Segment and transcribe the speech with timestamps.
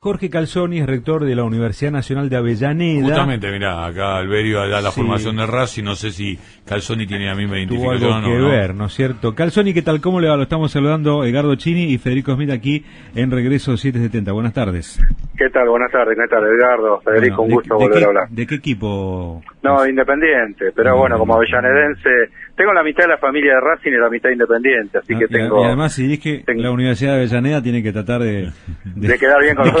[0.00, 3.02] Jorge Calzoni es rector de la Universidad Nacional de Avellaneda.
[3.04, 5.00] Justamente, mira, acá Alberio da la Sí.
[5.00, 8.48] formación de Racing, no sé si Calzoni tiene la misma Tuvo identificación algo que no.
[8.48, 9.34] ver, ¿no es cierto?
[9.34, 10.00] Calzoni, ¿qué tal?
[10.00, 10.36] ¿Cómo le va?
[10.36, 12.84] Lo estamos saludando Edgardo Chini y Federico Smith aquí
[13.16, 14.30] en Regreso 770.
[14.30, 15.00] Buenas tardes.
[15.36, 15.68] ¿Qué tal?
[15.68, 17.00] Buenas tardes, ¿qué tal, Edgardo?
[17.00, 18.28] Federico, Bueno, un gusto de, de volver qué, a hablar.
[18.30, 19.42] ¿De qué equipo?
[19.64, 22.08] No, independiente, pero No, bueno, no, como avellanedense,
[22.56, 25.24] tengo la mitad de la familia de Racing y la mitad independiente, así Ah, que
[25.24, 25.60] y tengo...
[25.60, 28.50] Y además, si dije tengo- la Universidad de Avellaneda tiene que tratar de,
[28.84, 29.80] De quedar bien con de los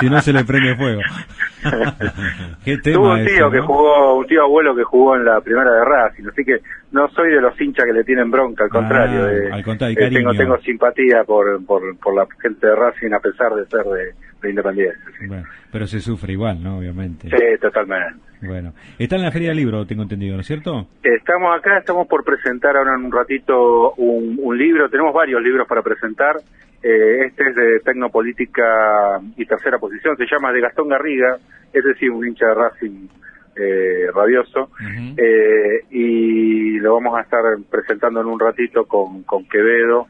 [0.00, 1.00] si no se le prende fuego.
[2.64, 3.66] ¿Qué tema Tuve un tío que no?
[3.66, 6.58] jugó, un tío abuelo que jugó en la primera de Racing, así que
[6.92, 9.54] no soy de los hinchas que le tienen bronca, al Ah, contrario.
[9.54, 13.54] al contrario, eh, tengo, tengo simpatía por, por, por la gente de Racing a pesar
[13.54, 14.98] de ser de, de Independiente.
[15.18, 15.26] Sí.
[15.26, 16.78] Bueno, pero se sufre igual, ¿no?
[16.78, 17.28] Obviamente.
[17.28, 18.20] Sí, totalmente.
[18.40, 20.86] Bueno, está en la Feria del Libro, tengo entendido, ¿no es cierto?
[21.02, 25.66] Estamos acá, estamos por presentar ahora en un ratito un, un libro, tenemos varios libros
[25.66, 26.36] para presentar,
[26.80, 31.36] Eh, este es de Tecnopolítica y Tercera Posición, se llama de Gastón Garriga,
[31.72, 33.08] es decir, un hincha de Racing
[33.56, 34.70] eh, rabioso,
[35.16, 40.06] eh, y lo vamos a estar presentando en un ratito con, con Quevedo,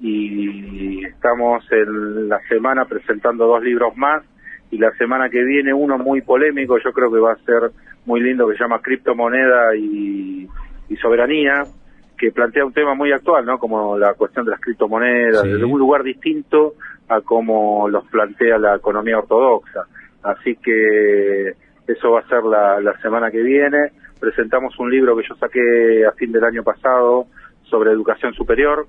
[0.00, 4.22] y estamos en la semana presentando dos libros más,
[4.70, 7.70] y la semana que viene uno muy polémico, yo creo que va a ser
[8.04, 10.46] muy lindo, que se llama Criptomoneda y,
[10.88, 11.64] y Soberanía,
[12.16, 13.58] que plantea un tema muy actual, ¿no?
[13.58, 15.48] Como la cuestión de las criptomonedas, Sí.
[15.52, 16.74] desde un lugar distinto
[17.08, 19.84] a como los plantea la economía ortodoxa.
[20.22, 21.52] Así que
[21.86, 23.92] eso va a ser la, la semana que viene.
[24.20, 27.26] Presentamos un libro que yo saqué a fin del año pasado
[27.62, 28.86] sobre educación superior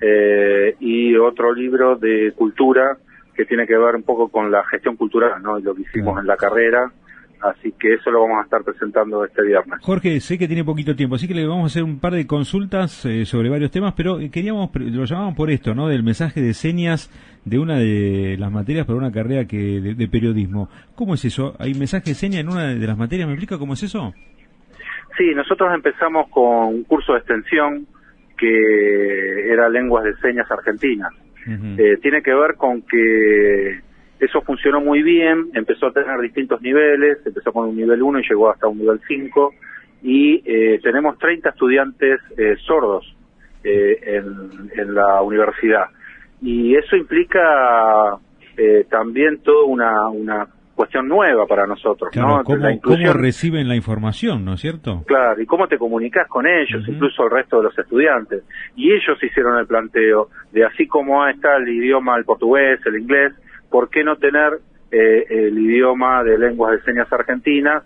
[0.00, 2.96] eh, y otro libro de cultura
[3.34, 5.58] que tiene que ver un poco con la gestión cultural, ¿no?
[5.58, 6.20] Y lo que hicimos Claro.
[6.20, 6.92] en la carrera.
[7.40, 9.78] Así que eso lo vamos a estar presentando este viernes.
[9.82, 12.26] Jorge, sé que tiene poquito tiempo, así que le vamos a hacer un par de
[12.26, 15.86] consultas eh, sobre varios temas, pero eh, queríamos, lo llamamos por esto, ¿no?
[15.86, 17.08] Del mensaje de señas
[17.44, 20.68] de una de las materias para una carrera que de, de periodismo.
[20.96, 21.54] ¿Cómo es eso?
[21.60, 23.28] ¿Hay mensaje de señas en una de las materias?
[23.28, 24.12] ¿Me explica cómo es eso?
[25.16, 27.86] Sí, nosotros empezamos con un curso de extensión
[28.38, 31.12] que era lenguas de señas argentinas.
[31.78, 33.80] Eh, tiene que ver con que
[34.20, 38.28] eso funcionó muy bien, empezó a tener distintos niveles, empezó con un nivel 1 y
[38.28, 39.54] llegó hasta un nivel 5,
[40.02, 43.16] y eh, tenemos 30 estudiantes eh, sordos
[43.64, 45.86] eh, en, en la universidad.
[46.42, 48.18] Y eso implica
[48.56, 52.44] eh, también toda una, una cuestión nueva para nosotros, Claro, ¿no?
[52.44, 55.02] ¿cómo, La inclusión- cómo reciben la información, ¿no es cierto?
[55.06, 58.44] Claro, y cómo te comunicas con ellos, incluso el resto de los estudiantes.
[58.76, 63.32] Y ellos hicieron el planteo de así como está el idioma, el portugués, el inglés,
[63.70, 64.52] ¿por qué no tener
[64.90, 67.82] eh, el idioma de lenguas de señas argentinas?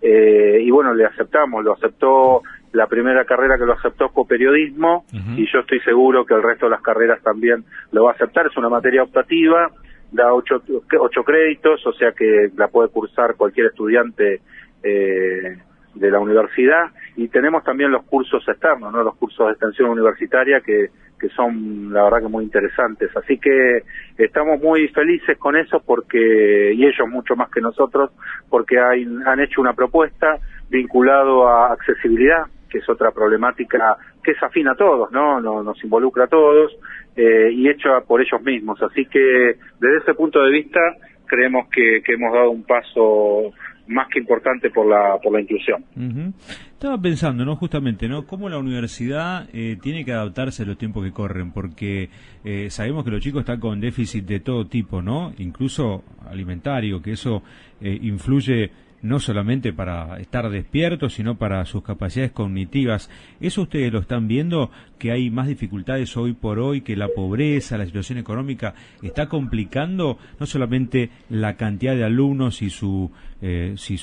[0.00, 2.42] Eh, y bueno, le aceptamos, lo aceptó
[2.72, 5.04] la primera carrera que lo aceptó fue periodismo
[5.36, 8.46] y yo estoy seguro que el resto de las carreras también lo va a aceptar.
[8.46, 9.70] Es una materia optativa,
[10.12, 10.62] da ocho,
[11.00, 14.40] ocho créditos, o sea que la puede cursar cualquier estudiante
[14.82, 15.56] eh,
[15.94, 19.02] de la universidad y tenemos también los cursos externos, ¿no?
[19.02, 23.10] los cursos de extensión universitaria que, que son la verdad que muy interesantes.
[23.16, 23.82] Así que
[24.18, 28.10] estamos muy felices con eso porque, y ellos mucho más que nosotros,
[28.50, 30.38] porque hay, han hecho una propuesta
[30.68, 35.40] vinculado a accesibilidad, que es otra problemática que es afín a todos, ¿no?
[35.40, 36.72] Nos, nos involucra a todos
[37.16, 38.80] eh, y hecha por ellos mismos.
[38.82, 40.80] Así que desde ese punto de vista
[41.26, 43.52] creemos que, hemos dado un paso
[43.88, 45.84] más que importante por la, por la inclusión.
[45.96, 46.32] Ujú.
[46.72, 47.56] Estaba pensando, ¿no?
[47.56, 48.26] Justamente, ¿no?
[48.26, 52.10] Cómo la universidad eh, tiene que adaptarse a los tiempos que corren, porque
[52.44, 55.32] eh, sabemos que los chicos están con déficit de todo tipo, ¿no?
[55.38, 57.42] Incluso alimentario, que eso
[57.80, 58.70] eh, influye
[59.02, 63.10] no solamente para estar despiertos, sino para sus capacidades cognitivas.
[63.40, 64.70] ¿Eso ustedes lo están viendo?
[64.98, 70.18] ¿Que hay más dificultades hoy por hoy, que la pobreza, la situación económica está complicando
[70.40, 73.10] no solamente la cantidad de alumnos y su,
[73.42, 73.96] eh, su,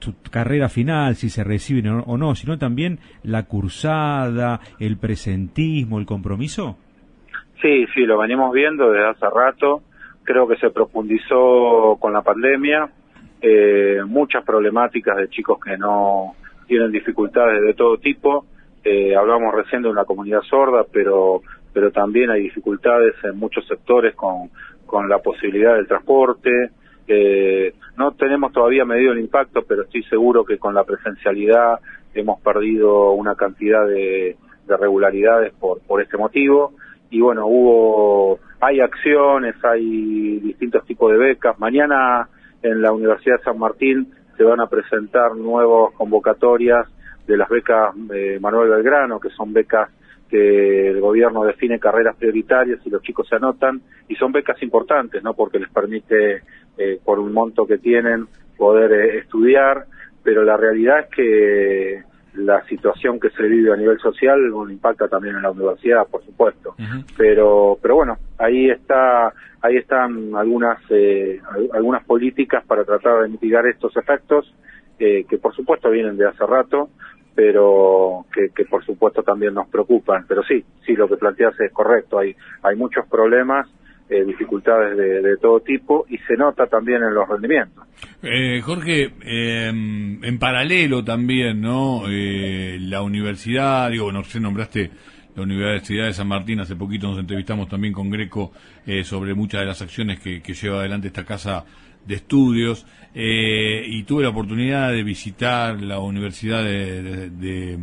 [0.00, 6.06] su carrera final, si se reciben o no, sino también la cursada, el presentismo, el
[6.06, 6.76] compromiso?
[7.62, 9.82] Sí, sí, lo venimos viendo desde hace rato.
[10.24, 12.90] Creo que se profundizó con la pandemia.
[13.40, 16.34] Eh, muchas problemáticas de chicos que no
[16.66, 18.46] tienen dificultades de todo tipo.
[18.82, 21.42] Eh, hablamos recién de una comunidad sorda, pero
[21.76, 24.48] pero también hay dificultades en muchos sectores con,
[24.86, 26.70] con la posibilidad del transporte.
[27.06, 31.78] Eh, no tenemos todavía medido el impacto, pero estoy seguro que con la presencialidad
[32.14, 34.36] hemos perdido una cantidad de,
[34.66, 36.72] de regularidades por, por este motivo.
[37.10, 41.58] Y bueno, hubo, hay acciones, hay distintos tipos de becas.
[41.58, 42.26] Mañana
[42.70, 46.86] en la Universidad de San Martín se van a presentar nuevas convocatorias
[47.26, 49.88] de las becas eh, Manuel Belgrano, que son becas
[50.28, 55.22] que el gobierno define carreras prioritarias y los chicos se anotan y son becas importantes,
[55.22, 55.34] ¿no?
[55.34, 56.42] Porque les permite,
[56.78, 58.26] eh, por un monto que tienen,
[58.56, 59.86] poder eh, estudiar,
[60.22, 62.02] pero la realidad es que
[62.36, 64.38] la situación que se vive a nivel social
[64.70, 66.74] impacta también en la universidad, por supuesto.
[67.16, 71.40] Pero, pero bueno, ahí está, ahí están algunas, eh,
[71.72, 74.54] algunas políticas para tratar de mitigar estos efectos,
[74.98, 76.90] eh, que por supuesto vienen de hace rato,
[77.34, 80.24] pero que, que, por supuesto también nos preocupan.
[80.26, 82.18] Pero sí, sí, lo que planteas es correcto.
[82.18, 83.68] Hay, hay muchos problemas
[84.08, 87.84] eh, dificultades de, todo tipo y se nota también en los rendimientos.
[88.22, 92.04] Eh, Jorge, em, en paralelo también, ¿no?
[92.08, 94.92] Eh, la universidad, digo, no sé, nombraste
[95.34, 98.52] la Universidad de San Martín, hace poquito nos entrevistamos también con Greco
[99.02, 101.64] sobre muchas de las acciones que, lleva adelante esta casa
[102.06, 107.78] de estudios y tuve la oportunidad de visitar la Universidad de de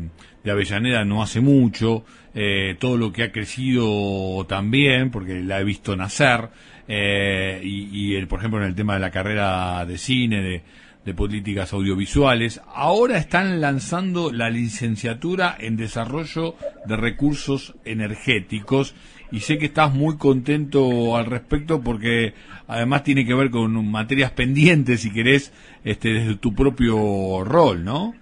[0.52, 2.04] Avellaneda no hace mucho,
[2.34, 6.50] eh, todo lo que ha crecido también, porque la he visto nacer,
[6.88, 10.62] eh, y, el, por ejemplo en el tema de la carrera de cine, de,
[11.06, 16.56] de políticas audiovisuales, ahora están lanzando la licenciatura en desarrollo
[16.86, 18.96] de recursos energéticos
[19.32, 22.34] y sé que estás muy contento al respecto porque
[22.68, 25.52] además tiene que ver con materias pendientes, si querés,
[25.84, 28.14] este, desde tu propio rol, ¿no?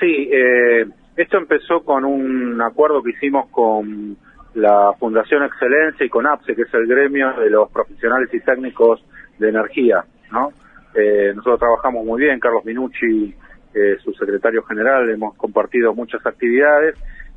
[0.00, 0.86] Sí, eh,
[1.16, 4.16] esto empezó con un acuerdo que hicimos con
[4.54, 9.04] la Fundación Excelencia y con APSE, que es el gremio de los profesionales y técnicos
[9.38, 10.52] de energía, ¿no?
[10.94, 13.34] Eh, nosotros trabajamos muy bien, Carlos Minucci,
[13.74, 16.96] eh, su secretario general, hemos compartido muchas actividades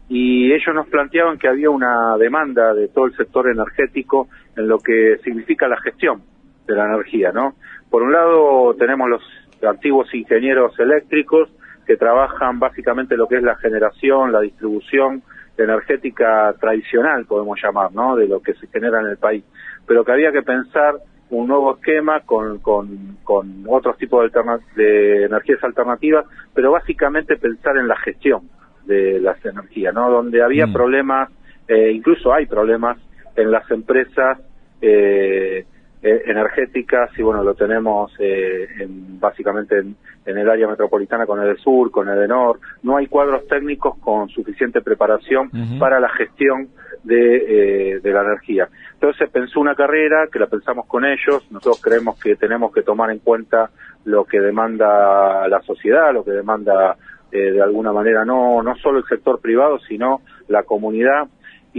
[0.10, 4.78] y ellos nos planteaban que había una demanda de todo el sector energético en lo
[4.78, 6.22] que significa la gestión
[6.68, 7.56] de la energía, ¿no?
[7.90, 9.24] Por un lado tenemos los
[9.68, 11.50] antiguos ingenieros eléctricos
[11.88, 15.24] que trabajan básicamente lo que es la generación, la distribución
[15.58, 18.16] energética tradicional, podemos llamar, ¿no?
[18.16, 19.44] De lo que se genera en el país.
[19.88, 20.96] Pero que había que pensar
[21.30, 24.42] un nuevo esquema con, con, con otros tipos de,
[24.76, 28.50] de energías alternativas, pero básicamente pensar en la gestión
[28.86, 30.10] de las energías, ¿no?
[30.12, 30.74] Donde había mm.
[30.74, 31.30] problemas,
[31.68, 32.98] eh, incluso hay problemas
[33.36, 34.40] en las empresas
[34.82, 35.66] eh,
[36.02, 39.96] eh, energéticas y bueno, lo tenemos eh, en, básicamente en,
[40.26, 42.60] el área metropolitana con el sur, con el ENOR.
[42.84, 45.50] No hay cuadros técnicos con suficiente preparación
[45.80, 46.68] para la gestión
[47.04, 48.68] de, eh, de la energía.
[48.94, 51.50] Entonces pensó una carrera que la pensamos con ellos.
[51.50, 53.70] Nosotros creemos que tenemos que tomar en cuenta
[54.06, 56.98] lo que demanda la sociedad, lo que demanda
[57.32, 61.28] eh, de alguna manera no, no solo el sector privado, sino la comunidad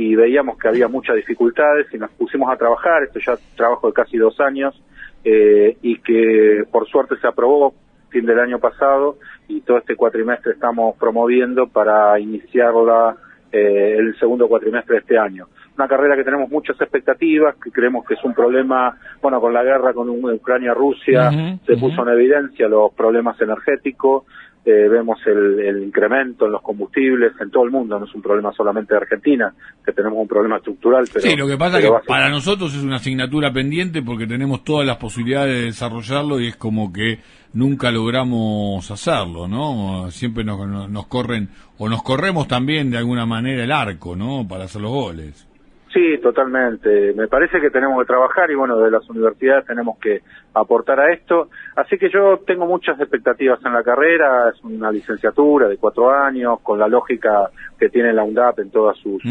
[0.01, 3.93] y veíamos que había muchas dificultades y nos pusimos a trabajar, esto ya trabajo de
[3.93, 4.81] casi dos años,
[5.25, 7.75] eh, y que por suerte se aprobó
[8.09, 9.17] fin del año pasado
[9.49, 13.17] y todo este cuatrimestre estamos promoviendo para iniciarla
[13.51, 15.49] eh, el segundo cuatrimestre de este año.
[15.77, 19.65] Una carrera que tenemos muchas expectativas, que creemos que es un problema, bueno, con la
[19.65, 24.25] guerra con Ucrania-Rusia se puso en evidencia los problemas energéticos,
[24.69, 28.53] eh, vemos el, incremento en los combustibles en todo el mundo, no es un problema
[28.53, 31.07] solamente de Argentina, que tenemos un problema estructural.
[31.11, 34.65] Pero, sí, lo que pasa es que para nosotros es una asignatura pendiente porque tenemos
[34.65, 37.21] todas las posibilidades de desarrollarlo y es como que
[37.55, 40.11] nunca logramos hacerlo, ¿no?
[40.11, 41.49] Siempre nos, nos corren,
[41.79, 44.47] o nos corremos también de alguna manera el arco, ¿no?
[44.47, 45.49] Para hacer los goles.
[45.93, 47.15] Sí, totalmente.
[47.15, 50.21] Me parece que tenemos que trabajar y bueno, de las universidades tenemos que
[50.53, 51.49] aportar a esto.
[51.77, 54.51] Así que yo tengo muchas expectativas en la carrera.
[54.55, 58.99] Es una licenciatura de cuatro años con la lógica que tiene la UNDAP en todas
[58.99, 59.23] sus,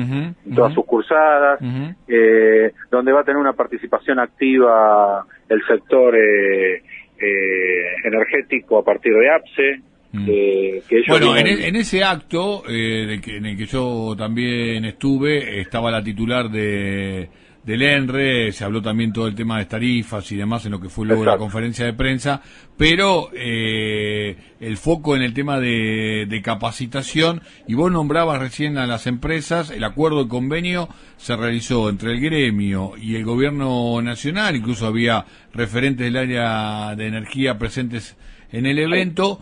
[0.55, 1.59] todas sus cursadas,
[2.07, 6.81] eh, donde va a tener una participación activa el sector eh,
[7.19, 9.81] eh, energético a partir de APSE.
[10.21, 11.09] Mm.
[11.09, 16.49] bueno, e-, en, ese acto eh, en el que yo también estuve, estaba la titular
[16.49, 17.29] de
[17.67, 20.87] del ENRE, se habló también todo el tema de tarifas y demás en lo que
[20.87, 22.41] fue luego la conferencia de prensa,
[22.77, 28.87] pero eh, el foco en el tema de, de, capacitación, y vos nombrabas recién a
[28.87, 34.55] las empresas, el acuerdo de convenio se realizó entre el gremio y el gobierno nacional,
[34.55, 38.15] incluso había referentes del área de energía presentes
[38.53, 39.41] en el evento,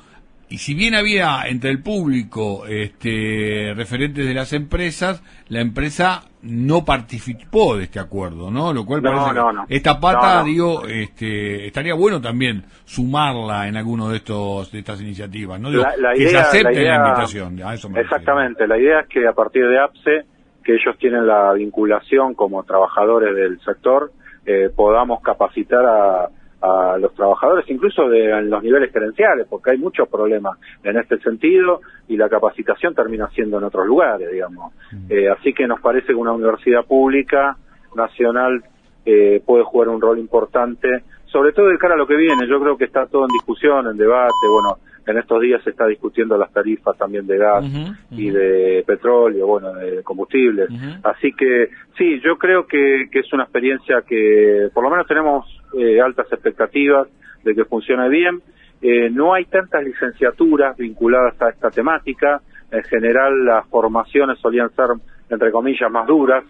[0.56, 6.86] y si bien había entre el público este, referentes de las empresas, la empresa no
[6.86, 8.72] participó de este acuerdo, ¿no?
[8.72, 14.72] Lo cual parece esta pata, digo, este, estaría bueno también sumarla en alguno de estos
[14.72, 15.70] de estas iniciativas, ¿no?
[16.16, 17.60] que se acepte la, invitación.
[17.98, 20.24] exactamente, la idea es que a partir de APSE,
[20.64, 24.14] que ellos tienen la vinculación como trabajadores del sector,
[24.46, 26.30] eh, podamos capacitar a
[26.66, 31.20] a los trabajadores, incluso de, en los niveles gerenciales, porque hay muchos problemas en este
[31.20, 34.74] sentido y la capacitación termina siendo en otros lugares, digamos.
[35.10, 37.58] Eh, así que nos parece que una universidad pública
[37.96, 38.64] nacional
[39.06, 42.48] eh, puede jugar un rol importante, sobre todo de cara a lo que viene.
[42.48, 45.86] Yo creo que está todo en discusión, en debate, bueno, en estos días se está
[45.86, 47.66] discutiendo las tarifas también de gas
[48.12, 50.70] y de petróleo, bueno, de combustibles.
[51.04, 55.46] Así que sí, yo creo que, que, es una experiencia que por lo menos tenemos
[55.78, 57.08] eh, altas expectativas
[57.44, 58.42] de que funcione bien.
[58.82, 62.42] Eh, no hay tantas licenciaturas vinculadas a esta temática.
[62.72, 64.88] En general las formaciones solían ser,
[65.30, 66.44] entre comillas, más duras,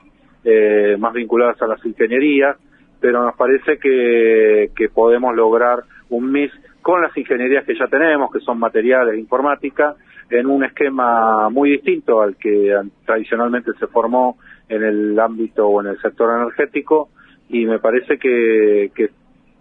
[0.44, 2.58] eh, más vinculadas a las ingenierías,
[3.00, 8.32] pero nos parece que, que podemos lograr un mix con las ingenierías que ya tenemos,
[8.32, 9.96] que son materiales, informática,
[10.30, 14.38] en un esquema muy distinto al que tradicionalmente se formó
[14.70, 17.10] en el ámbito o en el sector energético,
[17.50, 19.10] y me parece que, que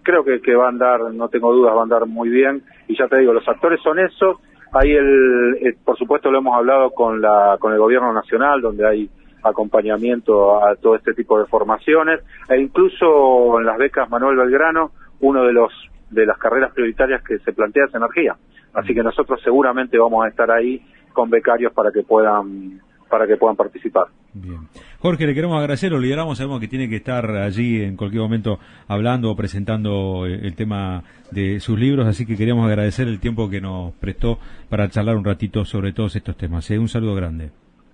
[0.03, 2.97] creo que, que va a andar, no tengo dudas, va a andar muy bien, y
[2.97, 4.39] ya te digo, los actores son esos,
[4.73, 8.87] hay el, eh, por supuesto lo hemos hablado con la, con el gobierno nacional, donde
[8.87, 9.11] hay
[9.43, 15.45] acompañamiento a todo este tipo de formaciones, e incluso en las becas Manuel Belgrano, uno
[15.45, 15.73] de los
[16.11, 18.37] de las carreras prioritarias que se plantea es energía.
[18.73, 20.81] Así que nosotros seguramente vamos a estar ahí
[21.13, 22.81] con becarios para que puedan
[23.15, 24.07] para que puedan participar.
[24.33, 24.59] Bien.
[24.99, 28.59] Jorge, le queremos agradecer, lo lideramos, sabemos que tiene que estar allí en cualquier momento
[28.89, 33.49] hablando o presentando eh, el tema de sus libros, así que queríamos agradecer el tiempo
[33.49, 36.69] que nos prestó para charlar un ratito sobre todos estos temas.
[36.73, 36.79] ¿eh?
[36.81, 37.53] Un saludo grande.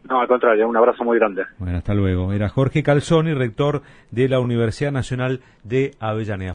[0.09, 1.43] No, al contrario, un abrazo muy grande.
[1.59, 2.33] Bueno, hasta luego.
[2.33, 6.49] Era Jorge Calzoni, rector de la Universidad Nacional de Avellaneda.